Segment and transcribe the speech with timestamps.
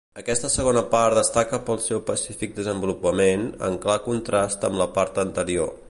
[0.19, 5.75] Aquesta segona part destaca pel seu pacífic desenvolupament, en clar contrast amb la part anterior.